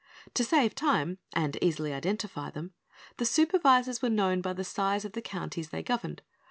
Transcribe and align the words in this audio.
To 0.33 0.43
save 0.43 0.73
time, 0.73 1.19
and 1.33 1.59
easily 1.61 1.93
identify 1.93 2.49
them, 2.49 2.73
the 3.17 3.23
supervisors 3.25 4.01
were 4.01 4.09
known 4.09 4.41
by 4.41 4.53
the 4.53 4.63
size 4.63 5.05
of 5.05 5.11
the 5.13 5.21
counties 5.21 5.69
they 5.69 5.83
governed. 5.83 6.23